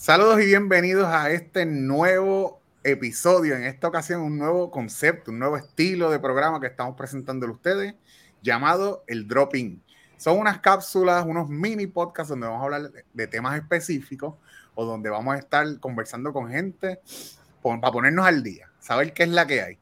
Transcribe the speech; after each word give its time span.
Saludos 0.00 0.40
y 0.40 0.46
bienvenidos 0.46 1.08
a 1.08 1.30
este 1.30 1.66
nuevo 1.66 2.62
episodio, 2.82 3.54
en 3.54 3.64
esta 3.64 3.86
ocasión 3.86 4.22
un 4.22 4.38
nuevo 4.38 4.70
concepto, 4.70 5.30
un 5.30 5.38
nuevo 5.38 5.58
estilo 5.58 6.10
de 6.10 6.18
programa 6.18 6.58
que 6.58 6.68
estamos 6.68 6.96
presentando 6.96 7.46
a 7.46 7.50
ustedes, 7.50 7.94
llamado 8.40 9.04
el 9.06 9.28
Dropping. 9.28 9.82
Son 10.16 10.38
unas 10.38 10.60
cápsulas, 10.60 11.26
unos 11.26 11.50
mini 11.50 11.86
podcasts 11.86 12.30
donde 12.30 12.46
vamos 12.46 12.62
a 12.62 12.64
hablar 12.64 12.90
de 13.12 13.26
temas 13.26 13.58
específicos 13.58 14.36
o 14.74 14.86
donde 14.86 15.10
vamos 15.10 15.34
a 15.34 15.38
estar 15.38 15.66
conversando 15.80 16.32
con 16.32 16.48
gente 16.48 17.02
para 17.62 17.92
ponernos 17.92 18.26
al 18.26 18.42
día, 18.42 18.70
saber 18.78 19.12
qué 19.12 19.24
es 19.24 19.28
la 19.28 19.46
que 19.46 19.60
hay. 19.60 19.78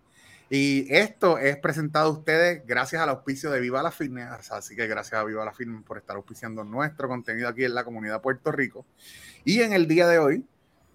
Y 0.51 0.87
esto 0.95 1.37
es 1.37 1.59
presentado 1.59 2.09
a 2.09 2.13
ustedes 2.13 2.67
gracias 2.67 3.03
al 3.03 3.11
auspicio 3.11 3.51
de 3.51 3.61
Viva 3.61 3.83
la 3.83 3.91
Fitness. 3.91 4.51
Así 4.51 4.75
que 4.75 4.87
gracias 4.87 5.21
a 5.21 5.25
Viva 5.25 5.45
la 5.45 5.53
Fitness 5.53 5.83
por 5.83 5.99
estar 5.99 6.17
auspiciando 6.17 6.65
nuestro 6.65 7.07
contenido 7.07 7.49
aquí 7.49 7.65
en 7.65 7.75
la 7.75 7.85
comunidad 7.85 8.15
de 8.15 8.21
Puerto 8.21 8.51
Rico. 8.51 8.87
Y 9.45 9.61
en 9.61 9.75
el 9.75 9.87
día 9.87 10.09
de 10.09 10.19
hoy, 10.19 10.47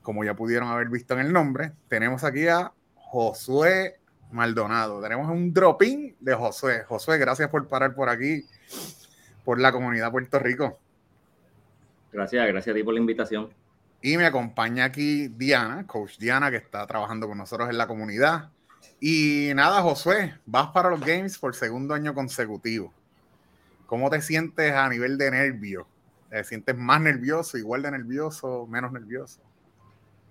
como 0.02 0.24
ya 0.24 0.34
pudieron 0.34 0.70
haber 0.70 0.90
visto 0.90 1.14
en 1.14 1.20
el 1.20 1.32
nombre, 1.32 1.72
tenemos 1.88 2.24
aquí 2.24 2.48
a 2.48 2.72
Josué 2.96 4.00
Maldonado. 4.32 5.02
Tenemos 5.02 5.30
un 5.30 5.54
dropping 5.54 6.16
de 6.20 6.34
Josué. 6.34 6.84
Josué, 6.88 7.20
gracias 7.20 7.50
por 7.50 7.68
parar 7.68 7.94
por 7.94 8.10
aquí, 8.10 8.46
por 9.46 9.60
la 9.60 9.72
comunidad 9.72 10.08
de 10.08 10.12
Puerto 10.12 10.40
Rico. 10.40 10.80
Gracias, 12.12 12.48
gracias 12.48 12.74
a 12.74 12.76
ti 12.76 12.84
por 12.84 12.96
la 12.96 13.00
invitación. 13.00 13.50
Y 14.02 14.18
me 14.18 14.26
acompaña 14.26 14.86
aquí 14.86 15.28
Diana, 15.28 15.86
coach 15.88 16.18
Diana, 16.18 16.50
que 16.50 16.58
está 16.58 16.86
trabajando 16.88 17.28
con 17.28 17.38
nosotros 17.38 17.70
en 17.70 17.78
la 17.78 17.88
comunidad. 17.88 18.50
Y 19.00 19.52
nada, 19.56 19.82
Josué, 19.82 20.34
vas 20.46 20.68
para 20.68 20.90
los 20.90 21.02
Games 21.02 21.38
por 21.38 21.56
segundo 21.56 21.94
año 21.94 22.14
consecutivo. 22.14 22.94
¿Cómo 23.86 24.10
te 24.10 24.22
sientes 24.22 24.74
a 24.74 24.88
nivel 24.90 25.18
de 25.18 25.30
nervio? 25.32 25.88
¿Te 26.30 26.44
sientes 26.44 26.76
más 26.78 27.02
nervioso, 27.02 27.58
igual 27.58 27.82
de 27.82 27.92
nervioso, 27.92 28.66
menos 28.68 28.92
nervioso? 28.92 29.42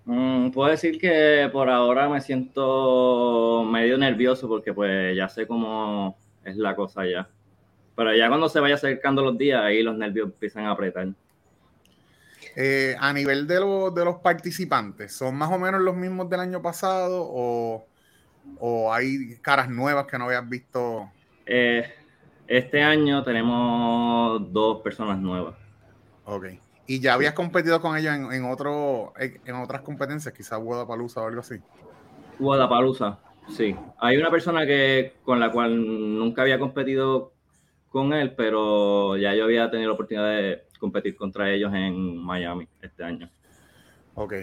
Mm, 0.05 0.51
puedo 0.51 0.69
decir 0.69 0.99
que 0.99 1.49
por 1.53 1.69
ahora 1.69 2.09
me 2.09 2.19
siento 2.19 3.63
medio 3.63 3.97
nervioso 3.97 4.47
porque 4.47 4.73
pues 4.73 5.15
ya 5.15 5.29
sé 5.29 5.47
cómo 5.47 6.17
es 6.43 6.57
la 6.57 6.75
cosa 6.75 7.05
ya. 7.05 7.29
Pero 7.95 8.15
ya 8.15 8.27
cuando 8.27 8.49
se 8.49 8.59
vaya 8.59 8.75
acercando 8.75 9.21
los 9.21 9.37
días, 9.37 9.61
ahí 9.61 9.81
los 9.81 9.95
nervios 9.95 10.25
empiezan 10.25 10.65
a 10.65 10.71
apretar. 10.71 11.07
Eh, 12.55 12.95
a 12.99 13.13
nivel 13.13 13.47
de, 13.47 13.55
de 13.55 14.05
los 14.05 14.17
participantes, 14.21 15.13
¿son 15.13 15.35
más 15.35 15.51
o 15.51 15.57
menos 15.57 15.81
los 15.81 15.95
mismos 15.95 16.29
del 16.29 16.41
año 16.41 16.61
pasado 16.61 17.25
o 17.25 17.85
o 18.59 18.93
hay 18.93 19.37
caras 19.41 19.69
nuevas 19.69 20.05
que 20.05 20.17
no 20.17 20.25
habías 20.25 20.47
visto? 20.47 21.09
Eh, 21.45 21.85
este 22.47 22.81
año 22.81 23.23
tenemos 23.23 24.51
dos 24.51 24.81
personas 24.81 25.19
nuevas. 25.19 25.55
Ok. 26.25 26.45
¿Y 26.85 26.99
ya 26.99 27.13
habías 27.13 27.33
competido 27.33 27.81
con 27.81 27.97
ella 27.97 28.15
en, 28.15 28.45
otro, 28.45 29.13
en 29.17 29.55
otras 29.55 29.81
competencias, 29.81 30.33
quizás 30.33 30.59
Guadalajara 30.59 31.25
o 31.25 31.27
algo 31.27 31.39
así? 31.39 31.55
Guadalajara, 32.39 33.19
sí. 33.49 33.75
Hay 33.99 34.17
una 34.17 34.29
persona 34.29 34.65
que 34.65 35.13
con 35.23 35.39
la 35.39 35.51
cual 35.51 36.19
nunca 36.19 36.41
había 36.41 36.59
competido 36.59 37.31
con 37.89 38.11
él, 38.11 38.33
pero 38.35 39.15
ya 39.17 39.33
yo 39.33 39.45
había 39.45 39.69
tenido 39.69 39.89
la 39.89 39.93
oportunidad 39.93 40.27
de 40.27 40.63
competir 40.79 41.15
contra 41.15 41.49
ellos 41.49 41.73
en 41.73 42.17
Miami 42.17 42.67
este 42.81 43.03
año. 43.03 43.29
Ok. 44.15 44.33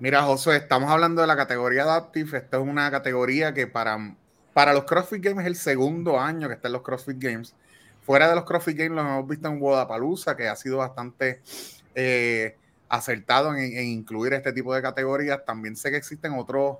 Mira, 0.00 0.22
José, 0.22 0.56
estamos 0.56 0.90
hablando 0.90 1.20
de 1.20 1.28
la 1.28 1.36
categoría 1.36 1.84
Adaptive. 1.84 2.38
Esta 2.38 2.56
es 2.56 2.62
una 2.62 2.90
categoría 2.90 3.54
que 3.54 3.68
para, 3.68 4.16
para 4.52 4.74
los 4.74 4.84
CrossFit 4.84 5.22
Games 5.22 5.42
es 5.42 5.46
el 5.46 5.56
segundo 5.56 6.18
año 6.18 6.48
que 6.48 6.54
está 6.54 6.66
en 6.66 6.72
los 6.72 6.82
CrossFit 6.82 7.16
Games. 7.18 7.54
Fuera 8.02 8.28
de 8.28 8.34
los 8.34 8.44
CrossFit 8.44 8.76
Games 8.76 8.92
lo 8.92 9.02
hemos 9.02 9.28
visto 9.28 9.46
en 9.46 9.60
Guadalajara, 9.60 10.36
que 10.36 10.48
ha 10.48 10.56
sido 10.56 10.78
bastante 10.78 11.42
eh, 11.94 12.56
acertado 12.88 13.54
en, 13.54 13.78
incluir 13.86 14.32
este 14.32 14.52
tipo 14.52 14.74
de 14.74 14.82
categorías. 14.82 15.44
También 15.44 15.76
sé 15.76 15.92
que 15.92 15.98
existen 15.98 16.32
otros 16.32 16.78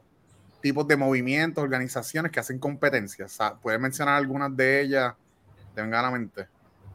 tipos 0.60 0.88
de 0.88 0.96
movimientos, 0.96 1.62
organizaciones 1.62 2.32
que 2.32 2.40
hacen 2.40 2.58
competencias. 2.58 3.38
¿Puedes 3.62 3.80
mencionar 3.80 4.16
algunas 4.16 4.56
de 4.56 4.80
ellas? 4.80 5.14
Te 5.74 5.82
venga 5.82 6.00
a 6.00 6.02
la 6.02 6.10
mente. 6.10 6.48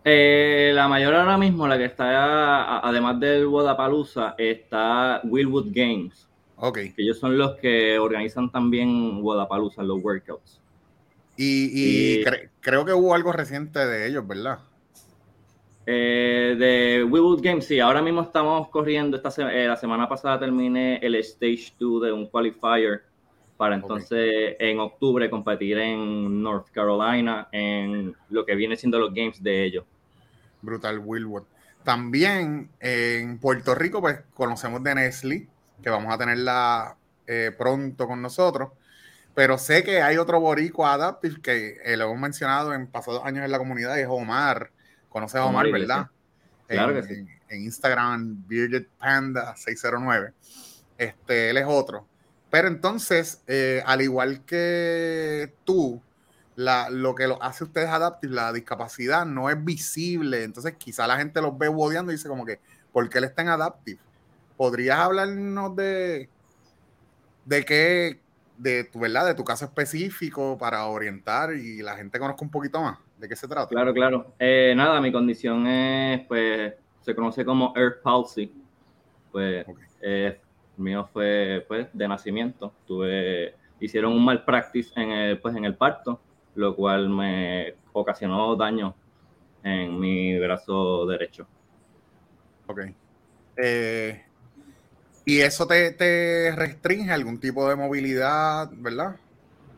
Eh, 0.07 0.71
la 0.75 0.87
mayor 0.87 1.15
ahora 1.15 1.35
mismo, 1.35 1.67
la 1.67 1.79
que 1.79 1.85
está, 1.85 2.77
además 2.87 3.19
del 3.19 3.47
Wodapalooza, 3.47 4.35
está 4.37 5.19
Willwood 5.23 5.69
Games. 5.71 6.29
Ok. 6.57 6.75
Que 6.95 7.01
ellos 7.01 7.17
son 7.17 7.35
los 7.39 7.55
que 7.55 7.97
organizan 7.97 8.51
también 8.51 9.23
Wodapalooza, 9.23 9.81
los 9.81 10.03
workouts. 10.03 10.61
Y, 11.37 12.23
creo 12.61 12.85
que 12.85 12.93
hubo 12.93 13.15
algo 13.15 13.31
reciente 13.31 13.79
de 13.79 14.07
ellos, 14.07 14.27
¿verdad? 14.27 14.59
Eh, 15.87 16.55
de 16.55 17.03
Willwood 17.03 17.41
Games, 17.41 17.65
sí. 17.65 17.79
Ahora 17.79 18.03
mismo 18.03 18.21
estamos 18.21 18.69
corriendo. 18.69 19.17
Esta 19.17 19.51
eh, 19.51 19.67
la 19.67 19.75
semana 19.75 20.07
pasada 20.07 20.39
terminé 20.39 20.97
el 20.97 21.15
Stage 21.15 21.73
2 21.79 22.03
de 22.03 22.11
un 22.11 22.27
qualifier 22.27 23.01
para 23.57 23.73
entonces 23.73 24.55
en 24.59 24.79
octubre 24.79 25.29
competir 25.31 25.79
en 25.79 26.43
North 26.43 26.67
Carolina 26.71 27.47
en 27.51 28.15
lo 28.29 28.45
que 28.45 28.53
viene 28.53 28.75
siendo 28.75 28.99
los 28.99 29.11
games 29.11 29.41
de 29.41 29.63
ellos. 29.63 29.85
Brutal 30.65 30.99
Willwood. 30.99 31.43
También 31.83 32.69
en 32.79 33.37
Puerto 33.37 33.75
Rico, 33.75 34.01
pues 34.01 34.19
conocemos 34.33 34.83
de 34.83 34.95
Nestle, 34.95 35.47
que 35.83 35.89
vamos 35.89 36.13
a 36.13 36.17
tenerla 36.17 36.97
eh, 37.27 37.51
pronto 37.57 38.07
con 38.07 38.21
nosotros. 38.21 38.71
Pero 39.35 39.57
sé 39.57 39.83
que 39.83 40.01
hay 40.01 40.17
otro 40.17 40.39
boricua 40.39 40.93
Adaptive 40.93 41.41
que 41.41 41.77
eh, 41.83 41.97
lo 41.97 42.05
hemos 42.05 42.19
mencionado 42.19 42.73
en 42.73 42.87
pasados 42.87 43.23
años 43.25 43.45
en 43.45 43.51
la 43.51 43.57
comunidad, 43.57 43.97
y 43.97 44.01
es 44.01 44.07
Omar. 44.09 44.71
Conoces 45.09 45.41
a 45.41 45.45
Omar, 45.45 45.69
¿verdad? 45.69 46.07
Claro 46.67 46.97
en, 46.97 47.01
que 47.01 47.13
sí. 47.13 47.27
En, 47.49 47.61
Instagram, 47.63 48.47
Bearded 48.47 48.87
Panda 48.97 49.55
609. 49.55 50.33
Este, 50.97 51.49
él 51.49 51.57
es 51.57 51.65
otro. 51.67 52.07
Pero 52.49 52.67
entonces, 52.69 53.43
eh, 53.47 53.83
al 53.85 54.01
igual 54.01 54.45
que 54.45 55.53
tú, 55.65 56.01
lo 56.55 57.15
que 57.15 57.27
lo 57.27 57.41
hace 57.41 57.63
ustedes 57.63 57.89
Adaptive, 57.89 58.33
la 58.33 58.53
discapacidad 58.53 59.25
no 59.25 59.49
es 59.49 59.63
visible. 59.63 60.43
Entonces, 60.43 60.75
quizá 60.77 61.07
la 61.07 61.17
gente 61.17 61.41
los 61.41 61.57
ve 61.57 61.67
bodeando 61.67 62.11
y 62.11 62.15
dice 62.15 62.29
como 62.29 62.45
que, 62.45 62.59
¿por 62.91 63.09
qué 63.09 63.17
él 63.17 63.25
está 63.25 63.41
en 63.41 63.49
Adaptive? 63.49 63.99
¿Podrías 64.55 64.99
hablarnos 64.99 65.75
de, 65.75 66.29
de 67.43 67.65
qué, 67.65 68.21
de 68.57 68.85
tu, 68.85 68.99
¿verdad? 68.99 69.25
De 69.25 69.35
tu 69.35 69.43
caso 69.43 69.65
específico 69.65 70.57
para 70.57 70.85
orientar 70.85 71.53
y 71.53 71.81
la 71.81 71.95
gente 71.95 72.19
conozca 72.19 72.43
un 72.43 72.51
poquito 72.51 72.81
más? 72.81 72.99
¿De 73.17 73.27
qué 73.27 73.35
se 73.35 73.47
trata? 73.47 73.67
Claro, 73.67 73.93
claro. 73.93 74.33
Eh, 74.39 74.73
nada, 74.75 75.01
mi 75.01 75.11
condición 75.11 75.67
es, 75.67 76.25
pues, 76.27 76.73
se 77.01 77.15
conoce 77.15 77.43
como 77.43 77.73
Earth 77.75 78.01
Palsy. 78.01 78.53
Pues, 79.31 79.65
el 80.01 80.37
mío 80.77 81.09
fue, 81.11 81.65
pues, 81.67 81.87
de 81.91 82.07
nacimiento. 82.07 82.73
Tuve, 82.87 83.55
hicieron 83.81 84.13
un 84.13 84.23
mal 84.23 84.45
practice 84.45 84.91
en 84.95 85.11
el, 85.11 85.39
pues, 85.39 85.53
en 85.55 85.65
el 85.65 85.75
parto 85.75 86.21
lo 86.55 86.75
cual 86.75 87.09
me 87.09 87.75
ocasionó 87.93 88.55
daño 88.55 88.95
en 89.63 89.99
mi 89.99 90.37
brazo 90.39 91.05
derecho. 91.05 91.47
Ok. 92.67 92.81
Eh, 93.57 94.23
¿Y 95.25 95.39
eso 95.39 95.65
te, 95.67 96.53
restringe 96.55 97.11
algún 97.11 97.39
tipo 97.39 97.67
de 97.67 97.75
movilidad, 97.75 98.69
verdad? 98.73 99.15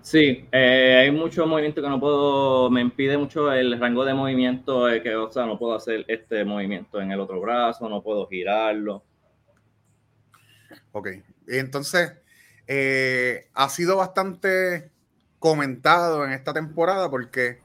Sí, 0.02 0.46
eh, 0.52 0.98
hay 1.02 1.12
mucho 1.12 1.46
movimiento 1.46 1.82
que 1.82 1.90
no 1.90 2.00
puedo, 2.00 2.70
me 2.70 2.82
impide 2.82 3.18
mucho 3.18 3.52
el 3.52 3.80
rango 3.80 4.06
de 4.06 4.14
movimiento, 4.14 4.86
que, 5.04 5.16
o 5.16 5.30
sea, 5.32 5.46
no 5.46 5.58
puedo 5.58 5.76
hacer 5.76 6.06
este 6.08 6.46
movimiento 6.46 7.02
en 7.02 7.12
el 7.12 7.20
otro 7.20 7.42
brazo, 7.42 7.90
no 7.90 8.02
puedo 8.02 8.28
girarlo. 8.28 9.04
Ok, 10.92 11.10
entonces, 11.48 12.14
eh, 12.68 13.48
ha 13.54 13.70
sido 13.70 13.98
bastante 13.98 14.92
comentado 15.40 16.26
en 16.26 16.32
esta 16.32 16.54
temporada 16.54 17.10
porque 17.10 17.60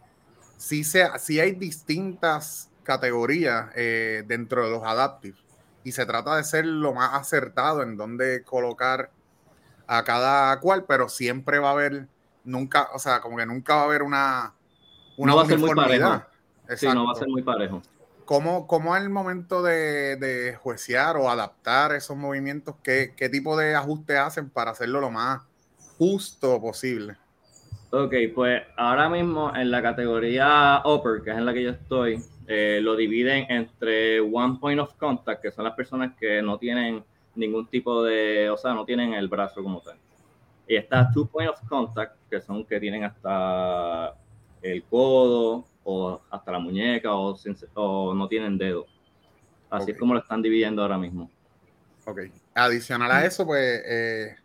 sí, 0.57 0.85
se, 0.85 1.05
hay 1.41 1.53
distintas 1.53 2.71
categorías 2.83 3.71
eh, 3.75 4.25
dentro 4.27 4.65
de 4.65 4.71
los 4.71 4.83
adaptive 4.85 5.39
y 5.85 5.93
se 5.93 6.07
trata 6.07 6.37
de 6.37 6.45
ser 6.45 6.67
lo 6.67 6.95
más 6.95 7.15
acertado 7.15 7.83
en 7.83 7.97
dónde 7.97 8.43
colocar 8.45 9.11
a 9.87 10.05
cada 10.05 10.59
cual, 10.61 10.85
pero 10.85 11.09
siempre 11.09 11.59
va 11.59 11.71
a 11.71 11.73
haber, 11.73 12.09
nunca, 12.45 12.89
o 12.95 12.99
sea, 12.99 13.21
como 13.21 13.37
que 13.37 13.47
nunca 13.47 13.77
va 13.77 13.83
a 13.83 13.85
haber 13.85 14.03
una, 14.03 14.55
una 15.17 15.33
no 15.33 15.37
va 15.37 15.43
a 15.43 15.47
ser 15.47 15.59
muy 15.59 15.75
parejo. 15.75 16.23
Sí, 16.77 16.87
no 16.87 17.07
va 17.07 17.13
a 17.13 17.17
ser 17.17 17.29
muy 17.29 17.43
parejo. 17.43 17.83
¿Cómo, 18.25 18.67
cómo 18.67 18.97
el 18.97 19.11
momento 19.11 19.63
de, 19.63 20.17
de, 20.17 20.55
juecear 20.55 21.17
o 21.17 21.29
adaptar 21.29 21.93
esos 21.93 22.17
movimientos? 22.17 22.77
¿qué, 22.83 23.13
¿Qué 23.17 23.29
tipo 23.29 23.57
de 23.57 23.75
ajuste 23.75 24.17
hacen 24.17 24.49
para 24.49 24.71
hacerlo 24.71 25.01
lo 25.01 25.11
más 25.11 25.43
justo 25.99 26.61
posible? 26.61 27.17
Ok, 27.95 28.15
pues 28.35 28.63
ahora 28.79 29.11
mismo 29.11 29.55
en 29.55 29.71
la 29.71 29.83
categoría 29.83 30.81
Upper, 30.83 31.21
que 31.23 31.31
es 31.31 31.37
en 31.37 31.45
la 31.45 31.53
que 31.53 31.63
yo 31.63 31.71
estoy, 31.73 32.25
eh, 32.47 32.81
lo 32.83 32.97
dividen 32.97 33.45
entre 33.51 34.19
One 34.19 34.57
Point 34.59 34.81
of 34.81 34.95
Contact, 34.95 35.43
que 35.43 35.51
son 35.51 35.65
las 35.65 35.75
personas 35.75 36.17
que 36.19 36.41
no 36.41 36.57
tienen 36.57 37.05
ningún 37.35 37.67
tipo 37.67 38.03
de, 38.03 38.49
o 38.49 38.57
sea, 38.57 38.73
no 38.73 38.87
tienen 38.87 39.13
el 39.13 39.29
brazo 39.29 39.63
como 39.63 39.83
tal. 39.83 39.99
Y 40.67 40.77
está 40.77 41.11
Two 41.13 41.27
Point 41.27 41.51
of 41.51 41.61
Contact, 41.69 42.17
que 42.31 42.41
son 42.41 42.65
que 42.65 42.81
tienen 42.81 43.05
hasta 43.05 44.15
el 44.63 44.85
codo 44.85 45.67
o 45.85 46.19
hasta 46.31 46.51
la 46.51 46.61
muñeca 46.61 47.15
o, 47.15 48.15
no 48.15 48.27
tienen 48.27 48.57
dedo. 48.57 48.87
Así 49.69 49.91
es 49.91 49.99
como 49.99 50.15
lo 50.15 50.21
están 50.21 50.41
dividiendo 50.41 50.81
ahora 50.81 50.97
mismo. 50.97 51.31
Ok. 52.07 52.21
Adicional 52.55 53.11
a 53.11 53.27
eso, 53.27 53.45
pues 53.45 53.83
eh, 53.85 54.37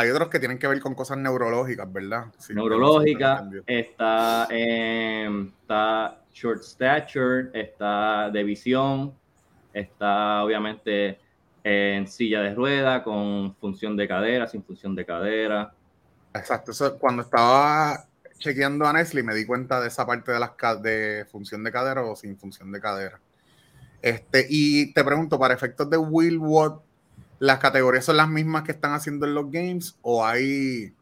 hay 0.00 0.10
otros 0.10 0.28
que 0.28 0.38
tienen 0.38 0.58
que 0.58 0.66
ver 0.66 0.80
con 0.80 0.94
cosas 0.94 1.18
neurológicas, 1.18 1.92
¿verdad? 1.92 2.26
Neurológica, 2.48 3.46
está, 3.66 4.48
está 4.50 6.22
short 6.32 6.62
stature, 6.62 7.50
está 7.52 8.30
de 8.30 8.42
visión, 8.42 9.14
está 9.74 10.42
obviamente 10.42 11.18
en 11.62 12.06
silla 12.06 12.40
de 12.40 12.54
rueda 12.54 13.04
con 13.04 13.54
función 13.56 13.94
de 13.94 14.08
cadera, 14.08 14.46
sin 14.46 14.64
función 14.64 14.94
de 14.94 15.04
cadera. 15.04 15.74
Exacto, 16.32 16.70
eso, 16.70 16.98
cuando 16.98 17.22
estaba 17.22 18.06
chequeando 18.38 18.86
a 18.86 18.94
Nestle 18.94 19.22
me 19.22 19.34
di 19.34 19.44
cuenta 19.44 19.82
de 19.82 19.88
esa 19.88 20.06
parte 20.06 20.32
de 20.32 20.38
las 20.40 20.52
de 20.80 21.26
función 21.30 21.62
de 21.62 21.72
cadera 21.72 22.02
o 22.04 22.16
sin 22.16 22.38
función 22.38 22.72
de 22.72 22.80
cadera. 22.80 23.20
Este, 24.00 24.46
y 24.48 24.94
te 24.94 25.04
pregunto, 25.04 25.38
para 25.38 25.52
efectos 25.52 25.90
de 25.90 25.98
Will 25.98 26.38
What, 26.38 26.78
¿las 27.40 27.58
categorías 27.58 28.04
son 28.04 28.18
las 28.18 28.28
mismas 28.28 28.62
que 28.62 28.70
están 28.70 28.92
haciendo 28.92 29.26
en 29.26 29.34
los 29.34 29.50
games 29.50 29.96
o 30.02 30.24
hay, 30.24 30.94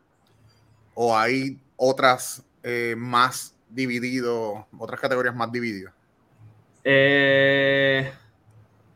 o 0.94 1.19
hay 1.19 1.61
otras 1.76 2.43
eh, 2.62 2.94
más 2.96 3.55
divididos, 3.69 4.64
otras 4.79 5.00
categorías 5.00 5.35
más 5.35 5.52
divididas? 5.52 5.93
Eh, 6.85 8.11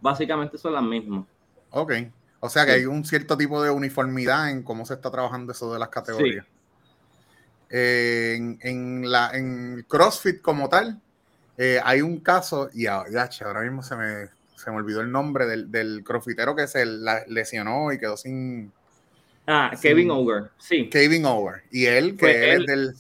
básicamente 0.01 0.57
son 0.57 0.73
las 0.73 0.85
mismas. 0.85 1.27
Ok. 1.71 1.93
O 2.41 2.49
sea 2.49 2.65
que 2.65 2.73
hay 2.73 2.87
un 2.87 3.05
cierto 3.05 3.37
tipo 3.37 3.63
de 3.63 3.71
uniformidad 3.71 4.51
en 4.51 4.63
cómo 4.63 4.87
se 4.87 4.95
está 4.95 5.11
trabajando 5.11 5.53
eso 5.53 5.73
de 5.73 5.79
las 5.81 5.89
categorías. 5.89 6.47
en, 7.71 9.11
la, 9.11 9.31
en 9.33 9.85
CrossFit 9.89 10.41
como 10.41 10.69
tal, 10.69 11.01
eh, 11.59 11.81
hay 11.85 12.03
un 12.03 12.21
caso, 12.21 12.71
y 12.73 12.85
ya, 12.85 13.05
ahora 13.45 13.63
mismo 13.63 13.83
se 13.83 13.97
me, 13.97 14.29
se 14.63 14.71
me 14.71 14.77
olvidó 14.77 15.01
el 15.01 15.11
nombre 15.11 15.47
del, 15.47 15.71
del 15.71 16.05
crossfitero 16.05 16.55
que 16.55 16.67
se 16.67 16.85
lesionó 17.27 17.93
y 17.93 17.99
quedó 17.99 18.17
sin. 18.17 18.73
Ah, 19.47 19.73
Kevin 19.81 20.11
Over, 20.11 20.51
sí. 20.59 20.89
Kevin 20.89 21.27
Over. 21.27 21.65
Y 21.71 21.87
él, 21.87 22.17
que 22.17 22.53
es 22.53 22.67
del 22.67 22.95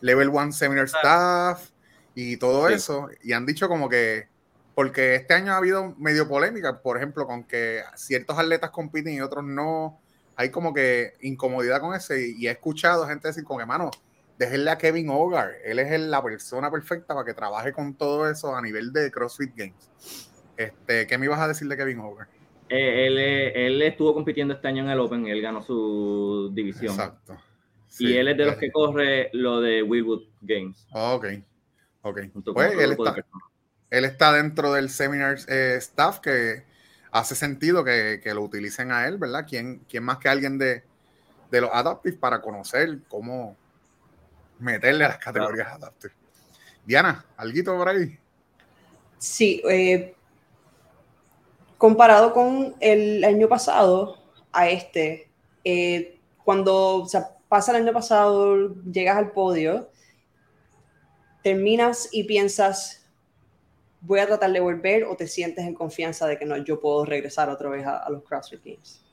Level 0.00 0.28
One 0.28 0.52
Seminar 0.52 0.86
Staff 0.86 1.68
y 2.14 2.36
todo 2.38 2.68
eso, 2.68 3.08
y 3.22 3.32
han 3.32 3.44
dicho 3.44 3.68
como 3.68 3.88
que 3.88 4.32
porque 4.74 5.16
este 5.16 5.34
año 5.34 5.52
ha 5.52 5.58
habido 5.58 5.94
medio 5.98 6.26
polémica, 6.26 6.80
por 6.80 6.96
ejemplo, 6.96 7.26
con 7.26 7.44
que 7.44 7.82
ciertos 7.94 8.38
atletas 8.38 8.70
compiten 8.70 9.14
y 9.14 9.20
otros 9.20 9.44
no. 9.44 10.00
Hay 10.34 10.50
como 10.50 10.72
que 10.72 11.12
incomodidad 11.20 11.80
con 11.80 11.94
ese. 11.94 12.30
Y, 12.36 12.46
he 12.46 12.50
escuchado 12.50 13.06
gente 13.06 13.28
decir 13.28 13.44
como 13.44 13.58
que, 13.58 13.66
mano, 13.66 13.90
déjenle 14.38 14.70
a 14.70 14.78
Kevin 14.78 15.10
Hogar. 15.10 15.52
Él 15.62 15.78
es 15.78 16.00
la 16.00 16.22
persona 16.22 16.70
perfecta 16.70 17.14
para 17.14 17.26
que 17.26 17.34
trabaje 17.34 17.72
con 17.72 17.94
todo 17.94 18.30
eso 18.30 18.56
a 18.56 18.62
nivel 18.62 18.92
de 18.92 19.10
CrossFit 19.10 19.54
Games. 19.54 20.31
Este, 20.56 21.06
¿Qué 21.06 21.18
me 21.18 21.26
ibas 21.26 21.40
a 21.40 21.48
decir 21.48 21.68
de 21.68 21.76
Kevin 21.76 22.00
Hogar? 22.00 22.28
Eh, 22.68 23.06
él, 23.06 23.18
él, 23.18 23.82
estuvo 23.82 24.14
compitiendo 24.14 24.54
este 24.54 24.68
año 24.68 24.82
en 24.82 24.90
el 24.90 25.00
Open, 25.00 25.26
él 25.26 25.42
ganó 25.42 25.62
su 25.62 26.50
división. 26.54 26.92
Exacto. 26.92 27.36
y 27.98 28.14
él 28.14 28.28
es 28.28 28.36
de 28.36 28.46
los 28.46 28.56
que 28.56 28.72
corre 28.72 29.28
lo 29.32 29.60
de 29.60 29.82
Willwood 29.82 30.22
Games. 30.40 30.86
ok. 30.92 31.26
Ok. 32.02 32.20
Pues 32.52 32.72
él 32.72 32.92
está, 32.92 33.14
él 33.90 34.04
está 34.04 34.32
dentro 34.32 34.72
del 34.72 34.90
seminar 34.90 35.38
eh, 35.48 35.76
staff 35.78 36.18
que 36.18 36.64
hace 37.12 37.34
sentido 37.34 37.84
que, 37.84 38.20
lo 38.34 38.42
utilicen 38.42 38.90
a 38.90 39.06
él, 39.06 39.18
¿verdad? 39.18 39.46
¿Quién, 39.48 39.84
quién 39.88 40.02
más 40.02 40.18
que 40.18 40.28
alguien 40.28 40.58
de, 40.58 40.82
los 41.50 41.70
Adaptive 41.72 42.16
para 42.16 42.40
conocer 42.40 43.00
cómo 43.08 43.56
meterle 44.58 45.04
a 45.04 45.08
las 45.08 45.18
categorías 45.18 45.68
Adaptive? 45.68 46.14
Diana, 46.84 47.24
¿alguito 47.36 47.76
por 47.76 47.88
ahí? 47.88 48.18
Sí, 49.18 49.62
eh, 49.70 50.16
comparado 51.82 52.32
con 52.32 52.76
el 52.78 53.24
año 53.24 53.48
pasado 53.48 54.16
a 54.52 54.68
este, 54.68 55.28
eh, 55.64 56.20
cuando 56.44 57.04
pasa 57.48 57.72
el 57.72 57.82
año 57.82 57.92
pasado, 57.92 58.72
llegas 58.84 59.16
al 59.16 59.32
podio, 59.32 59.90
terminas 61.42 62.08
y 62.12 62.22
piensas, 62.22 63.10
voy 64.00 64.20
a 64.20 64.28
tratar 64.28 64.52
de 64.52 64.60
volver 64.60 65.02
o 65.02 65.16
te 65.16 65.26
sientes 65.26 65.66
en 65.66 65.74
confianza 65.74 66.28
de 66.28 66.38
que 66.38 66.44
no, 66.44 66.56
yo 66.58 66.78
puedo 66.78 67.04
regresar 67.04 67.50
otra 67.50 67.68
vez 67.68 67.84
a, 67.84 68.08
los 68.10 68.22
CrossFit 68.22 68.64
Games? 68.64 69.04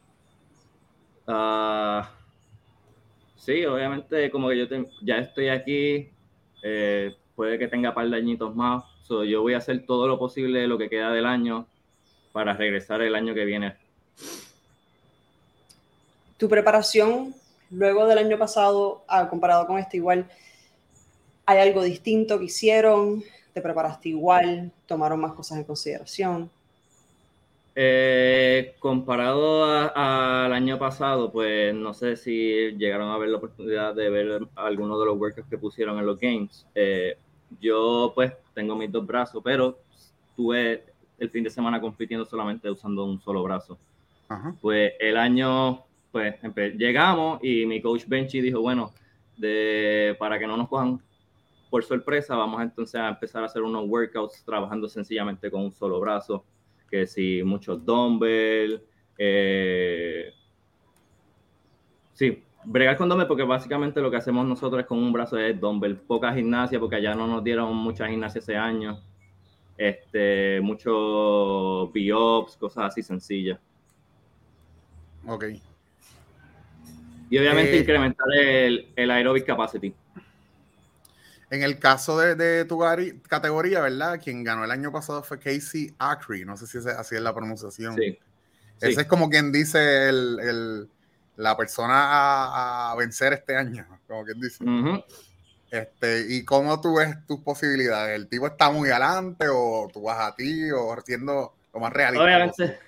Ah, 1.25 2.07
sí, 3.35 3.65
obviamente 3.65 4.29
como 4.29 4.49
que 4.49 4.59
yo 4.59 4.65
ya 5.01 5.17
estoy 5.17 5.49
aquí, 5.49 6.11
eh, 6.61 7.15
puede 7.35 7.57
que 7.57 7.67
tenga 7.67 7.89
un 7.89 7.95
par 7.95 8.07
de 8.07 8.15
añitos 8.15 8.55
más, 8.55 8.83
yo 9.09 9.41
voy 9.41 9.55
a 9.55 9.57
hacer 9.57 9.87
todo 9.87 10.07
lo 10.07 10.19
posible 10.19 10.59
de 10.59 10.67
lo 10.67 10.77
que 10.77 10.87
queda 10.87 11.11
del 11.11 11.25
año 11.25 11.65
para 12.31 12.53
regresar 12.53 13.01
el 13.01 13.15
año 13.15 13.33
que 13.33 13.45
viene. 13.45 13.75
Tu 16.37 16.47
preparación 16.47 17.33
luego 17.71 18.07
del 18.07 18.17
año 18.17 18.37
pasado, 18.37 19.03
ah, 19.07 19.29
comparado 19.29 19.67
con 19.67 19.77
este 19.77 19.97
igual, 19.97 20.27
¿hay 21.45 21.59
algo 21.59 21.83
distinto 21.83 22.39
que 22.39 22.45
hicieron? 22.45 23.23
¿Te 23.53 23.61
preparaste 23.61 24.09
igual? 24.09 24.71
¿Tomaron 24.85 25.19
más 25.19 25.33
cosas 25.33 25.57
en 25.57 25.63
consideración? 25.63 26.49
Eh, 27.75 28.75
comparado 28.79 29.63
al 29.63 30.51
año 30.51 30.77
pasado, 30.77 31.31
pues 31.31 31.73
no 31.73 31.93
sé 31.93 32.17
si 32.17 32.75
llegaron 32.77 33.09
a 33.09 33.17
ver 33.17 33.29
la 33.29 33.37
oportunidad 33.37 33.95
de 33.95 34.09
ver 34.09 34.41
algunos 34.55 34.99
de 34.99 35.05
los 35.05 35.17
workouts 35.17 35.49
que 35.49 35.57
pusieron 35.57 35.97
en 35.97 36.05
los 36.05 36.19
games. 36.19 36.65
Eh, 36.75 37.17
yo 37.61 38.11
pues 38.13 38.33
tengo 38.53 38.75
mis 38.75 38.91
dos 38.91 39.05
brazos, 39.05 39.41
pero 39.43 39.77
tuve 40.35 40.83
el 41.19 41.29
fin 41.29 41.43
de 41.43 41.49
semana 41.49 41.81
compitiendo 41.81 42.25
solamente 42.25 42.69
usando 42.69 43.05
un 43.05 43.19
solo 43.19 43.43
brazo. 43.43 43.77
Pues 44.61 44.93
el 44.99 45.17
año, 45.17 45.83
pues 46.11 46.35
llegamos 46.77 47.39
y 47.43 47.65
mi 47.65 47.81
coach 47.81 48.05
Benchy 48.07 48.41
dijo, 48.41 48.61
bueno, 48.61 48.91
de, 49.37 50.15
para 50.19 50.37
que 50.37 50.45
no 50.45 50.55
nos 50.55 50.67
cojan 50.67 51.01
por 51.69 51.83
sorpresa, 51.83 52.35
vamos 52.35 52.61
entonces 52.61 52.99
a 52.99 53.09
empezar 53.09 53.43
a 53.43 53.45
hacer 53.45 53.61
unos 53.61 53.87
workouts 53.87 54.43
trabajando 54.43 54.87
sencillamente 54.87 55.49
con 55.49 55.61
un 55.61 55.73
solo 55.73 55.99
brazo, 55.99 56.43
que 56.89 57.05
si 57.05 57.43
muchos 57.43 57.85
dumbbell, 57.85 58.81
eh, 59.17 60.33
sí, 62.13 62.43
bregar 62.65 62.97
con 62.97 63.07
dumbbell 63.07 63.27
porque 63.27 63.43
básicamente 63.43 64.01
lo 64.01 64.09
que 64.09 64.17
hacemos 64.17 64.45
nosotros 64.45 64.81
es 64.81 64.87
con 64.87 64.97
un 64.97 65.13
brazo 65.13 65.37
es 65.37 65.59
dumbbell, 65.59 65.97
poca 65.97 66.33
gimnasia 66.33 66.79
porque 66.79 66.95
allá 66.95 67.13
no 67.13 67.27
nos 67.27 67.43
dieron 67.43 67.75
mucha 67.75 68.07
gimnasia 68.07 68.39
ese 68.39 68.57
año, 68.57 68.99
este, 69.79 70.59
mucho 70.61 71.89
biops, 71.93 72.57
cosas 72.57 72.91
así 72.91 73.01
sencillas. 73.01 73.57
Ok. 75.25 75.45
Y 77.29 77.37
obviamente 77.37 77.77
eh, 77.77 77.79
incrementar 77.79 78.27
el, 78.37 78.91
el 78.95 79.11
aerobic 79.11 79.45
capacity. 79.45 79.95
En 81.49 81.63
el 81.63 81.79
caso 81.79 82.17
de, 82.17 82.65
tu 82.65 82.79
categoría, 83.27 83.79
¿verdad? 83.79 84.19
Quien 84.21 84.43
ganó 84.43 84.65
el 84.65 84.71
año 84.71 84.91
pasado 84.91 85.23
fue 85.23 85.39
Casey 85.39 85.95
Acri, 85.97 86.43
no 86.43 86.57
sé 86.57 86.67
si 86.67 86.77
así 86.89 87.15
es 87.15 87.21
la 87.21 87.33
pronunciación. 87.33 87.95
Sí. 87.95 88.19
Ese 88.81 89.01
es 89.01 89.07
como 89.07 89.29
quien 89.29 89.51
dice 89.51 90.11
la 91.37 91.57
persona 91.57 92.91
a, 92.91 92.95
vencer 92.97 93.33
este 93.33 93.55
año, 93.55 93.87
como 94.07 94.25
quien 94.25 94.41
dice. 94.41 94.63
Este, 95.71 96.25
¿Y 96.29 96.45
cómo 96.45 96.79
tú 96.81 96.97
ves 96.97 97.15
tus 97.27 97.39
posibilidades? 97.41 98.19
¿El 98.19 98.27
tipo 98.27 98.47
está 98.47 98.71
muy 98.71 98.89
adelante 98.89 99.45
o 99.51 99.87
tú 99.91 100.03
vas 100.03 100.19
a 100.19 100.35
ti 100.35 100.71
o 100.71 100.95
siendo 101.03 101.53
lo 101.73 101.79
más 101.79 101.93
realista? 101.93 102.23
Obviamente, 102.23 102.79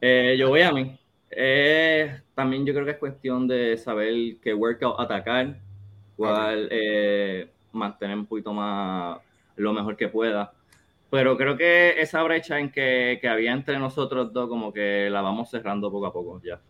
eh, 0.00 0.36
yo 0.38 0.48
voy 0.48 0.62
a 0.62 0.72
mí. 0.72 0.98
Eh, 1.30 2.20
también 2.34 2.66
yo 2.66 2.72
creo 2.74 2.84
que 2.84 2.92
es 2.92 2.98
cuestión 2.98 3.46
de 3.46 3.76
saber 3.78 4.14
qué 4.42 4.54
workout 4.54 4.98
atacar, 4.98 5.56
cuál... 6.16 6.68
Eh, 6.70 7.50
mantener 7.72 8.16
un 8.16 8.26
poquito 8.26 8.52
más 8.52 9.18
lo 9.56 9.72
mejor 9.72 9.96
que 9.96 10.08
pueda. 10.08 10.52
Pero 11.10 11.36
creo 11.36 11.56
que 11.56 12.00
esa 12.00 12.22
brecha 12.22 12.58
en 12.58 12.70
que, 12.70 13.18
que 13.20 13.28
había 13.28 13.52
entre 13.52 13.78
nosotros 13.78 14.32
dos, 14.32 14.48
como 14.48 14.72
que 14.72 15.08
la 15.10 15.22
vamos 15.22 15.50
cerrando 15.50 15.90
poco 15.90 16.06
a 16.06 16.12
poco 16.12 16.40
ya. 16.42 16.60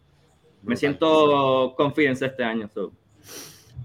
Me 0.62 0.76
siento 0.76 1.74
confianza 1.76 2.26
este 2.26 2.44
año. 2.44 2.68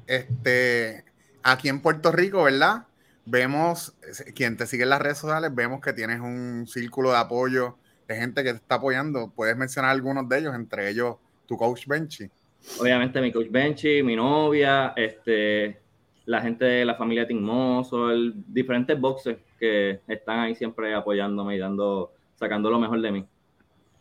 Este, 0.07 1.03
aquí 1.45 1.69
en 1.69 1.79
Puerto 1.79 2.11
Rico, 2.11 2.43
¿verdad? 2.43 2.87
Vemos, 3.25 3.95
quien 4.35 4.57
te 4.57 4.67
sigue 4.67 4.83
en 4.83 4.89
las 4.89 5.01
redes 5.01 5.19
sociales, 5.19 5.53
vemos 5.53 5.79
que 5.79 5.93
tienes 5.93 6.19
un 6.19 6.65
círculo 6.67 7.11
de 7.11 7.17
apoyo 7.17 7.77
de 8.07 8.15
gente 8.15 8.43
que 8.43 8.51
te 8.51 8.57
está 8.57 8.75
apoyando. 8.75 9.31
¿Puedes 9.33 9.55
mencionar 9.55 9.91
algunos 9.91 10.27
de 10.27 10.39
ellos, 10.39 10.55
entre 10.55 10.89
ellos 10.89 11.15
tu 11.47 11.57
coach 11.57 11.87
Benchy? 11.87 12.29
Obviamente 12.79 13.21
mi 13.21 13.31
coach 13.31 13.47
Benchy, 13.49 14.03
mi 14.03 14.15
novia, 14.15 14.93
este, 14.95 15.79
la 16.25 16.41
gente 16.41 16.65
de 16.65 16.85
la 16.85 16.95
familia 16.95 17.27
el 17.29 18.33
diferentes 18.47 18.99
boxes 18.99 19.37
que 19.59 20.01
están 20.07 20.39
ahí 20.39 20.55
siempre 20.55 20.93
apoyándome 20.93 21.55
y 21.55 21.59
dando, 21.59 22.11
sacando 22.35 22.69
lo 22.69 22.79
mejor 22.79 23.01
de 23.01 23.11
mí. 23.11 23.25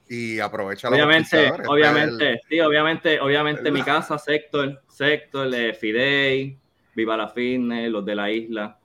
Y 0.09 0.39
aprovecha 0.39 0.89
Obviamente, 0.89 1.51
obviamente, 1.67 2.41
sí, 2.49 2.61
obviamente, 2.61 3.21
obviamente 3.21 3.71
mi 3.71 3.83
casa, 3.83 4.19
Sector, 4.19 4.83
Sector, 4.89 5.51
Fidei, 5.75 6.59
Viva 6.95 7.17
la 7.17 7.29
Fitness, 7.29 7.91
los 7.91 8.05
de 8.05 8.15
la 8.15 8.31
isla. 8.31 8.79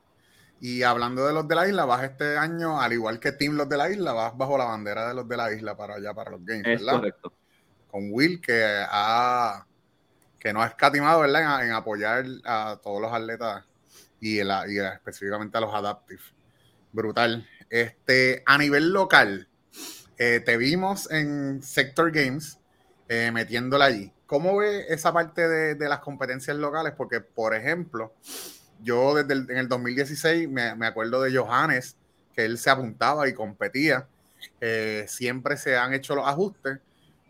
Y 0.61 0.83
hablando 0.83 1.25
de 1.25 1.33
los 1.33 1.47
de 1.47 1.55
la 1.55 1.67
isla, 1.67 1.85
vas 1.85 2.03
este 2.03 2.37
año, 2.37 2.81
al 2.81 2.91
igual 2.91 3.19
que 3.19 3.31
Team 3.31 3.55
Los 3.55 3.69
de 3.69 3.77
la 3.77 3.89
Isla, 3.89 4.11
vas 4.11 4.37
bajo 4.37 4.57
la 4.57 4.65
bandera 4.65 5.07
de 5.07 5.13
los 5.13 5.27
de 5.27 5.37
la 5.37 5.53
isla 5.53 5.77
para 5.77 5.95
allá, 5.95 6.13
para 6.13 6.31
los 6.31 6.43
games, 6.43 6.65
¿verdad? 6.65 6.95
correcto. 6.95 7.33
con 7.89 8.09
Will, 8.11 8.41
que 8.41 8.61
ha 8.89 9.65
que 10.37 10.53
no 10.53 10.61
ha 10.61 10.67
escatimado 10.67 11.21
¿verdad? 11.21 11.65
En, 11.65 11.73
apoyar 11.73 12.25
a 12.45 12.79
todos 12.81 13.01
los 13.01 13.11
atletas 13.11 13.65
y, 14.21 14.39
específicamente 14.39 15.57
a 15.57 15.61
los 15.61 15.73
adaptive. 15.73 16.21
Brutal. 16.91 17.47
Este, 17.69 18.41
a 18.45 18.57
nivel 18.57 18.91
local, 18.91 19.47
eh, 20.17 20.41
te 20.43 20.57
vimos 20.57 21.09
en 21.11 21.61
Sector 21.61 22.11
Games 22.11 22.59
eh, 23.07 23.31
metiéndola 23.31 23.85
allí. 23.85 24.11
¿Cómo 24.29 24.57
ve 24.57 24.85
esa 24.89 25.11
parte 25.11 25.47
de, 25.47 25.89
las 25.89 26.01
competencias 26.01 26.55
locales? 26.55 26.93
Porque, 26.95 27.19
por 27.19 27.55
ejemplo, 27.55 28.13
yo 28.79 29.15
desde 29.15 29.33
el, 29.33 29.49
en 29.49 29.57
el 29.57 29.67
2016 29.67 30.47
me, 30.47 30.75
me, 30.75 30.85
acuerdo 30.85 31.23
de 31.23 31.35
Johannes, 31.35 31.97
que 32.35 32.45
él 32.45 32.59
se 32.59 32.69
apuntaba 32.69 33.27
y 33.27 33.33
competía. 33.33 34.07
Eh, 34.61 35.05
siempre 35.07 35.57
se 35.57 35.77
han 35.77 35.95
hecho 35.95 36.13
los 36.13 36.27
ajustes, 36.27 36.77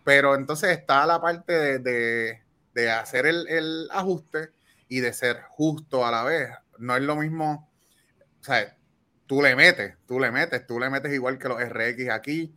pero 0.03 0.35
entonces 0.35 0.77
está 0.77 1.05
la 1.05 1.21
parte 1.21 1.79
de, 1.79 2.41
de, 2.73 2.91
hacer 2.91 3.27
el, 3.27 3.47
el, 3.47 3.87
ajuste 3.93 4.49
y 4.89 4.99
de 4.99 5.13
ser 5.13 5.43
justo 5.47 6.05
a 6.05 6.11
la 6.11 6.25
vez. 6.25 6.49
No 6.79 6.97
es 6.97 7.01
lo 7.01 7.15
mismo, 7.15 7.71
o 8.41 8.43
sea, 8.43 8.75
tú 9.25 9.41
le 9.41 9.55
metes, 9.55 9.95
tú 10.05 10.19
le 10.19 10.31
metes, 10.31 10.67
tú 10.67 10.77
le 10.77 10.89
metes 10.89 11.13
igual 11.13 11.39
que 11.39 11.47
los 11.47 11.61
RX 11.61 12.09
aquí. 12.09 12.53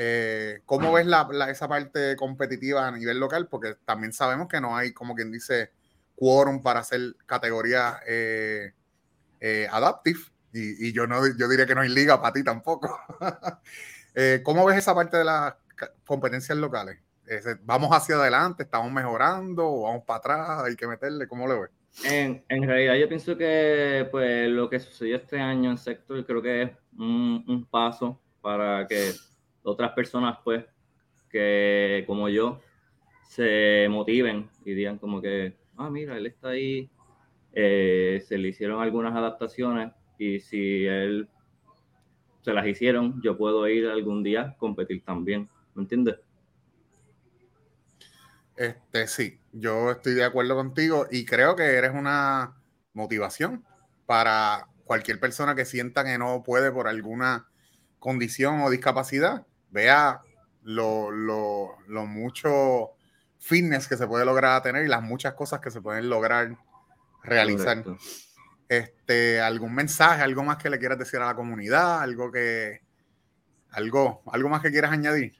Eh, 0.00 0.60
¿Cómo 0.64 0.92
ves 0.92 1.06
la, 1.06 1.26
esa 1.50 1.66
parte 1.66 2.14
competitiva 2.14 2.86
a 2.86 2.92
nivel 2.92 3.18
local? 3.18 3.48
Porque 3.48 3.74
también 3.84 4.12
sabemos 4.12 4.46
que 4.46 4.60
no 4.60 4.76
hay, 4.76 4.92
como 4.92 5.16
quien 5.16 5.32
dice, 5.32 5.72
quórum 6.14 6.62
para 6.62 6.80
hacer 6.80 7.16
categoría 7.26 7.98
eh, 8.06 8.74
eh, 9.40 9.66
adaptive. 9.68 10.20
Y, 10.52 10.92
yo 10.92 11.08
no 11.08 11.26
yo 11.36 11.48
diría 11.48 11.66
que 11.66 11.74
no 11.74 11.80
hay 11.80 11.88
liga 11.88 12.22
para 12.22 12.32
ti 12.32 12.44
tampoco. 12.44 12.96
¿Cómo 14.44 14.64
ves 14.64 14.78
esa 14.78 14.94
parte 14.94 15.16
de 15.16 15.24
las 15.24 15.54
competencias 16.06 16.56
locales? 16.56 16.98
¿Vamos 17.62 17.90
hacia 17.90 18.14
adelante? 18.16 18.62
¿Estamos 18.62 18.92
mejorando? 18.92 19.66
¿O 19.66 19.82
vamos 19.82 20.04
para 20.04 20.18
atrás? 20.18 20.64
¿Hay 20.64 20.76
que 20.76 20.86
meterle? 20.86 21.26
¿Cómo 21.26 21.46
lo 21.46 21.62
ves? 21.62 21.70
En, 22.04 22.44
en, 22.48 22.62
realidad 22.62 22.94
yo 22.94 23.08
pienso 23.08 23.36
que 23.36 24.06
pues 24.10 24.48
lo 24.48 24.70
que 24.70 24.78
sucedió 24.78 25.16
este 25.16 25.40
año 25.40 25.70
en 25.70 25.78
sector 25.78 26.24
creo 26.24 26.40
que 26.40 26.62
es 26.62 26.70
un, 26.96 27.44
un, 27.48 27.66
paso 27.66 28.20
para 28.40 28.86
que 28.86 29.12
otras 29.62 29.92
personas 29.92 30.38
pues 30.44 30.64
que 31.30 32.04
como 32.06 32.28
yo 32.28 32.60
se 33.28 33.86
motiven 33.90 34.48
y 34.64 34.72
digan 34.72 34.98
como 34.98 35.20
que, 35.20 35.56
ah, 35.76 35.90
mira, 35.90 36.16
él 36.16 36.26
está 36.26 36.48
ahí, 36.48 36.90
eh, 37.52 38.22
se 38.26 38.38
le 38.38 38.48
hicieron 38.48 38.80
algunas 38.80 39.14
adaptaciones 39.14 39.92
y 40.18 40.40
si 40.40 40.86
él 40.86 41.28
se 42.40 42.52
las 42.52 42.66
hicieron, 42.66 43.20
yo 43.22 43.36
puedo 43.36 43.68
ir 43.68 43.86
algún 43.86 44.22
día 44.22 44.42
a 44.42 44.56
competir 44.56 45.04
también, 45.04 45.48
¿me 45.74 45.82
entiendes? 45.82 46.16
Este, 48.56 49.06
sí, 49.06 49.38
yo 49.52 49.92
estoy 49.92 50.14
de 50.14 50.24
acuerdo 50.24 50.56
contigo 50.56 51.06
y 51.10 51.24
creo 51.24 51.54
que 51.54 51.64
eres 51.64 51.92
una 51.94 52.56
motivación 52.92 53.64
para 54.06 54.68
cualquier 54.84 55.20
persona 55.20 55.54
que 55.54 55.64
sienta 55.64 56.02
que 56.02 56.18
no 56.18 56.42
puede 56.42 56.72
por 56.72 56.88
alguna 56.88 57.46
condición 57.98 58.60
o 58.62 58.70
discapacidad, 58.70 59.46
vea 59.70 60.20
lo, 60.62 61.76
mucho 62.06 62.90
fitness 63.38 63.88
que 63.88 63.96
se 63.96 64.06
puede 64.06 64.24
lograr 64.24 64.62
tener 64.62 64.84
y 64.84 64.88
las 64.88 65.02
muchas 65.02 65.34
cosas 65.34 65.60
que 65.60 65.70
se 65.70 65.80
pueden 65.80 66.08
lograr 66.08 66.56
realizar. 67.22 67.84
Este, 68.68 69.40
algún 69.40 69.74
mensaje, 69.74 70.22
algo 70.22 70.44
más 70.44 70.58
que 70.58 70.68
le 70.68 70.78
quieras 70.78 70.98
decir 70.98 71.20
a 71.20 71.26
la 71.26 71.34
comunidad, 71.34 72.02
algo 72.02 72.30
que, 72.30 72.82
algo, 73.70 74.22
algo 74.26 74.48
más 74.50 74.60
que 74.60 74.70
quieras 74.70 74.92
añadir. 74.92 75.32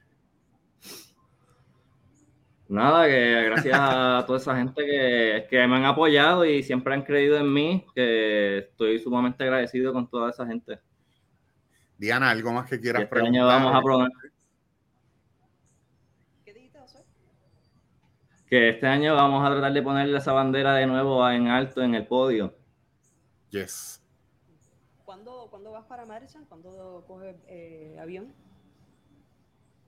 Nada, 2.69 3.07
que 3.07 3.43
gracias 3.45 3.79
a 3.79 4.25
toda 4.27 4.39
esa 4.39 4.57
gente 4.57 4.85
que, 4.85 5.47
que, 5.49 5.67
me 5.67 5.77
han 5.77 5.85
apoyado 5.85 6.45
y 6.45 6.63
siempre 6.63 6.95
han 6.95 7.03
creído 7.03 7.37
en 7.37 7.53
mí, 7.53 7.87
que 7.95 8.59
estoy 8.59 8.99
sumamente 8.99 9.45
agradecido 9.45 9.93
con 9.93 10.09
toda 10.09 10.31
esa 10.31 10.47
gente. 10.47 10.79
Diana, 11.99 12.31
¿algo 12.31 12.53
más 12.53 12.71
que 12.71 12.81
quieras 12.81 13.03
este 13.03 13.11
preguntar? 13.11 13.43
Año 13.43 13.47
vamos 13.47 13.75
a 13.75 13.83
probar. 13.83 14.11
¿Qué 16.45 16.55
dijiste, 16.55 16.79
Que 18.49 18.69
este 18.71 18.87
año 18.87 19.17
vamos 19.17 19.45
a 19.45 19.51
tratar 19.51 19.73
de 19.73 19.83
ponerle 19.83 20.17
esa 20.17 20.33
bandera 20.33 20.75
de 20.77 20.87
nuevo 20.87 21.29
en 21.29 21.49
alto 21.49 21.83
en 21.83 21.97
el 21.97 22.07
podio. 22.07 22.55
Yes. 23.51 24.01
¿Cuándo, 25.05 25.49
¿cuándo 25.51 25.73
vas 25.73 25.87
para 25.87 26.07
Madison? 26.07 26.45
¿Cuándo 26.45 27.05
coges 27.09 27.35
eh, 27.49 27.99
avión? 28.01 28.33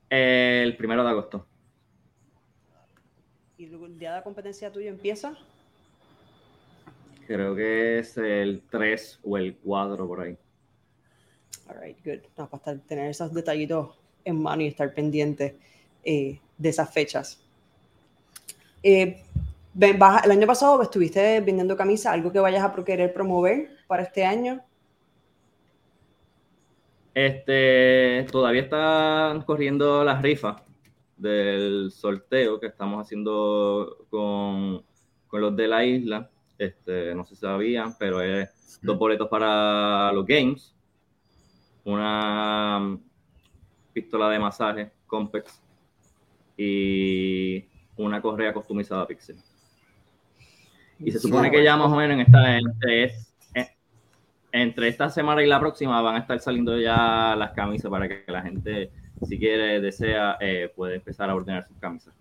El 0.08 0.76
primero 0.76 1.04
de 1.04 1.10
agosto. 1.10 1.46
¿Y 3.56 3.66
el 3.66 3.98
día 3.98 4.16
de 4.16 4.22
competencia 4.24 4.72
tuyo 4.72 4.88
empieza? 4.88 5.36
Creo 7.28 7.54
que 7.54 8.00
es 8.00 8.16
el 8.16 8.64
3 8.68 9.20
o 9.22 9.38
el 9.38 9.56
4 9.58 10.08
por 10.08 10.22
ahí. 10.22 10.36
Alright, 11.70 12.04
good. 12.04 12.20
No, 12.36 12.48
para 12.48 12.78
tener 12.78 13.10
esos 13.10 13.32
detallitos 13.32 13.96
en 14.24 14.42
mano 14.42 14.62
y 14.62 14.66
estar 14.66 14.92
pendiente 14.92 15.56
eh, 16.04 16.40
de 16.58 16.68
esas 16.68 16.92
fechas. 16.92 17.40
Eh, 18.82 19.22
el 19.80 20.30
año 20.30 20.46
pasado 20.46 20.82
estuviste 20.82 21.40
vendiendo 21.40 21.76
camisas, 21.76 22.12
algo 22.12 22.32
que 22.32 22.40
vayas 22.40 22.64
a 22.64 22.84
querer 22.84 23.12
promover 23.12 23.70
para 23.86 24.02
este 24.02 24.24
año. 24.24 24.60
Este, 27.14 28.26
todavía 28.32 28.62
están 28.62 29.42
corriendo 29.42 30.02
las 30.04 30.22
rifas 30.22 30.62
del 31.16 31.90
sorteo 31.92 32.58
que 32.58 32.66
estamos 32.66 33.04
haciendo 33.04 34.06
con, 34.10 34.82
con 35.28 35.40
los 35.40 35.54
de 35.54 35.68
la 35.68 35.84
isla. 35.84 36.30
Este, 36.58 37.14
no 37.14 37.24
sé 37.24 37.36
si 37.36 37.42
sabían, 37.42 37.96
pero 37.96 38.20
es 38.20 38.78
dos 38.82 38.98
boletos 38.98 39.28
para 39.28 40.12
los 40.12 40.26
games, 40.26 40.74
una 41.92 42.98
pistola 43.92 44.28
de 44.28 44.38
masaje 44.38 44.92
Compex 45.06 45.60
y 46.56 47.64
una 47.96 48.20
correa 48.20 48.52
customizada 48.52 49.06
Pixel. 49.06 49.36
Y 50.98 51.10
se 51.10 51.18
supone 51.18 51.50
que 51.50 51.64
ya 51.64 51.76
más 51.76 51.88
o 51.88 51.96
menos 51.96 52.14
en 52.14 52.20
esta, 52.20 52.58
entre, 52.58 53.14
entre 54.52 54.88
esta 54.88 55.08
semana 55.08 55.42
y 55.42 55.46
la 55.46 55.58
próxima 55.58 56.00
van 56.02 56.16
a 56.16 56.18
estar 56.18 56.38
saliendo 56.40 56.78
ya 56.78 57.34
las 57.36 57.52
camisas 57.52 57.90
para 57.90 58.06
que 58.06 58.24
la 58.26 58.42
gente 58.42 58.90
si 59.26 59.38
quiere, 59.38 59.80
desea, 59.80 60.36
eh, 60.40 60.72
puede 60.74 60.96
empezar 60.96 61.28
a 61.30 61.34
ordenar 61.34 61.66
sus 61.66 61.76
camisas. 61.78 62.14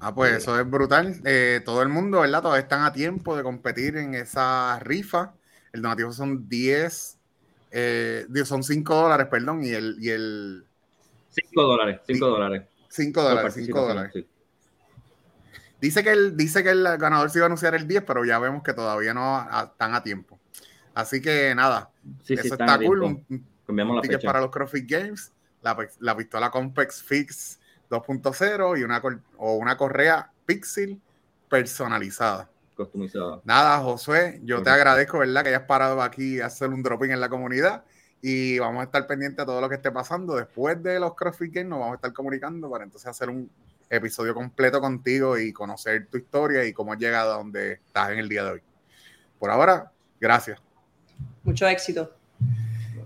Ah, 0.00 0.14
pues 0.14 0.32
eso 0.32 0.58
es 0.58 0.68
brutal. 0.68 1.20
Eh, 1.24 1.60
todo 1.64 1.82
el 1.82 1.88
mundo, 1.88 2.20
¿verdad? 2.20 2.42
Todavía 2.42 2.62
están 2.62 2.84
a 2.84 2.92
tiempo 2.92 3.36
de 3.36 3.42
competir 3.42 3.96
en 3.96 4.14
esa 4.14 4.78
rifa. 4.80 5.34
El 5.72 5.82
donativo 5.82 6.12
son 6.12 6.48
10, 6.48 7.18
eh, 7.72 8.26
son 8.44 8.62
5 8.62 8.94
dólares, 8.94 9.26
perdón, 9.30 9.64
y 9.64 9.70
el... 9.70 9.96
Y 9.98 10.10
el 10.10 10.64
5 11.30 11.62
dólares, 11.62 12.00
5 12.06 12.26
dólares. 12.26 12.62
5 12.88 13.22
dólares, 13.22 13.54
5 13.54 13.80
dólares. 13.80 14.24
Dice 15.80 16.04
que, 16.04 16.10
el, 16.10 16.36
dice 16.36 16.62
que 16.62 16.70
el 16.70 16.84
ganador 16.98 17.30
se 17.30 17.38
iba 17.38 17.46
a 17.46 17.46
anunciar 17.46 17.74
el 17.74 17.88
10, 17.88 18.04
pero 18.06 18.24
ya 18.24 18.38
vemos 18.38 18.62
que 18.62 18.72
todavía 18.72 19.14
no 19.14 19.48
están 19.64 19.94
a 19.94 20.02
tiempo. 20.02 20.38
Así 20.94 21.20
que 21.20 21.54
nada, 21.54 21.90
eso 22.28 22.54
está 22.54 22.78
cool. 22.78 23.02
Un, 23.02 23.46
Cambiamos 23.66 24.06
la 24.06 24.18
para 24.18 24.40
los 24.40 24.50
CrossFit 24.50 24.88
Games 24.88 25.32
la, 25.62 26.16
pistola 26.16 26.50
Compex 26.50 27.02
Fix 27.02 27.60
2.0 27.90 28.78
y 28.78 28.82
una, 28.82 29.02
o 29.38 29.54
una 29.54 29.76
correa 29.76 30.30
Pixel 30.44 31.00
personalizada. 31.48 32.50
Customizada. 32.76 33.40
Nada, 33.44 33.78
Josué, 33.78 34.40
yo 34.44 34.62
te 34.62 34.70
agradezco, 34.70 35.18
¿verdad? 35.18 35.42
Que 35.42 35.50
hayas 35.50 35.62
parado 35.62 36.02
aquí 36.02 36.40
a 36.40 36.46
hacer 36.46 36.70
un 36.70 36.82
dropping 36.82 37.10
en 37.10 37.20
la 37.20 37.28
comunidad 37.28 37.84
y 38.20 38.58
vamos 38.58 38.80
a 38.80 38.84
estar 38.84 39.06
pendientes 39.06 39.38
de 39.38 39.44
todo 39.44 39.60
lo 39.60 39.68
que 39.68 39.74
esté 39.74 39.90
pasando. 39.90 40.36
Después 40.36 40.82
de 40.82 40.98
los 40.98 41.14
CrossFit 41.14 41.52
Games 41.52 41.68
nos 41.68 41.80
vamos 41.80 41.92
a 41.92 41.96
estar 41.96 42.12
comunicando 42.12 42.70
para 42.70 42.84
entonces 42.84 43.08
hacer 43.08 43.28
un 43.28 43.50
episodio 43.90 44.34
completo 44.34 44.80
contigo 44.80 45.36
y 45.38 45.52
conocer 45.52 46.06
tu 46.06 46.16
historia 46.16 46.64
y 46.64 46.72
cómo 46.72 46.92
has 46.92 46.98
llegado 46.98 47.34
a 47.34 47.36
donde 47.36 47.72
estás 47.72 48.10
en 48.10 48.18
el 48.18 48.28
día 48.28 48.44
de 48.44 48.50
hoy. 48.52 48.62
Por 49.38 49.50
ahora, 49.50 49.92
gracias. 50.18 50.60
Mucho 51.42 51.66
éxito. 51.66 52.10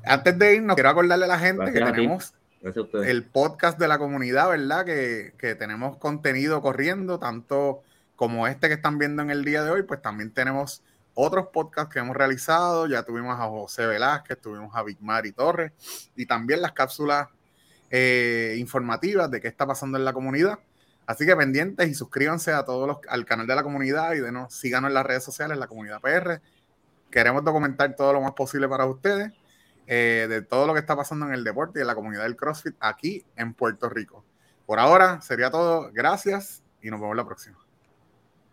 Antes 0.05 0.39
de 0.39 0.55
irnos, 0.55 0.77
quiero 0.77 0.91
acordarle 0.91 1.25
a 1.25 1.29
la 1.29 1.39
gente 1.39 1.73
que 1.73 1.81
tenemos 1.81 2.35
el 3.05 3.25
podcast 3.25 3.79
de 3.79 3.89
la 3.89 3.99
comunidad, 3.99 4.49
¿verdad? 4.49 4.85
Que, 4.85 5.57
tenemos 5.59 5.97
contenido 5.99 6.61
corriendo, 6.61 7.19
tanto 7.19 7.83
como 8.17 8.47
este 8.47 8.69
que 8.69 8.75
están 8.75 8.99
viendo 8.99 9.23
en 9.23 9.31
el 9.31 9.45
día 9.45 9.63
de 9.63 9.71
hoy, 9.71 9.83
pues 9.83 10.03
también 10.03 10.33
tenemos 10.33 10.83
otros 11.15 11.49
podcasts 11.53 11.93
que 11.93 12.01
hemos 12.01 12.17
realizado. 12.17 12.87
Ya 12.87 13.03
tuvimos 13.03 13.39
a 13.39 13.47
José 13.47 13.87
Velázquez, 13.87 14.41
tuvimos 14.41 14.75
a 14.75 14.83
Big 14.83 15.01
Mari 15.01 15.33
Torres 15.33 15.73
y 16.17 16.27
también 16.27 16.63
las 16.63 16.73
cápsulas 16.73 17.29
eh, 17.91 18.57
informativas 18.59 19.31
de 19.31 19.41
qué 19.41 19.49
está 19.49 19.67
pasando 19.67 19.99
en 19.99 20.05
la 20.05 20.13
comunidad. 20.13 20.59
Así 21.07 21.25
que 21.25 21.37
pendientes 21.37 21.89
y 21.89 21.95
suscríbanse 21.95 22.53
a 22.53 22.65
todos 22.65 22.89
los, 22.89 22.99
al 23.09 23.25
canal 23.25 23.47
de 23.47 23.55
la 23.55 23.63
comunidad 23.63 24.15
y 24.15 24.21
denos, 24.21 24.53
síganos 24.55 24.89
en 24.89 24.95
las 24.95 25.07
redes 25.07 25.23
sociales, 25.23 25.57
la 25.57 25.69
comunidad 25.69 26.01
PR. 26.01 26.41
Queremos 27.11 27.45
documentar 27.45 27.95
todo 27.95 28.13
lo 28.13 28.21
más 28.21 28.33
posible 28.33 28.69
para 28.69 28.87
ustedes. 28.87 29.33
Eh, 29.89 30.27
de 30.29 30.43
todo 30.43 30.67
lo 30.67 30.75
que 30.75 30.81
está 30.81 30.97
pasando 30.97 31.27
en 31.27 31.33
el 31.33 31.45
deporte 31.45 31.79
y 31.79 31.83
en 31.83 31.87
la 31.87 31.95
comunidad 31.95 32.25
del 32.25 32.35
CrossFit 32.35 32.75
aquí 32.81 33.25
en 33.37 33.55
Puerto 33.55 33.89
Rico. 33.89 34.25
Por 34.67 34.81
ahora 34.81 35.21
sería 35.21 35.51
todo. 35.51 35.91
Gracias 35.93 36.65
y 36.83 36.91
nos 36.91 37.01
vemos 37.01 37.17
la 37.17 37.25
próxima. 37.25 37.66